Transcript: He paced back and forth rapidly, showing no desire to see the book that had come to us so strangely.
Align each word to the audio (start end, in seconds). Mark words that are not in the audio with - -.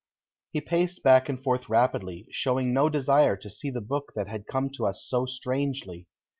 He 0.49 0.61
paced 0.61 1.03
back 1.03 1.29
and 1.29 1.39
forth 1.39 1.69
rapidly, 1.69 2.25
showing 2.31 2.73
no 2.73 2.89
desire 2.89 3.37
to 3.37 3.49
see 3.51 3.69
the 3.69 3.81
book 3.81 4.13
that 4.15 4.27
had 4.27 4.47
come 4.47 4.71
to 4.71 4.87
us 4.87 5.05
so 5.05 5.27
strangely. 5.27 6.07